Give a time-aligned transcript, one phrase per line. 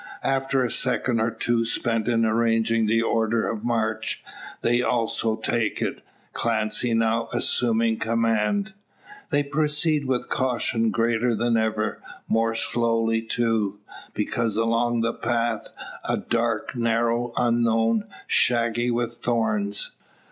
[0.23, 4.23] After a second or two spent in arranging the order of march,
[4.61, 6.01] they also take it,
[6.33, 8.73] Clancy now assuming command.
[9.29, 13.77] They proceed with caution greater than ever; more slowly too,
[14.15, 15.67] because along a path,
[16.29, 19.91] dark, narrow, unknown, shaggy with thorns.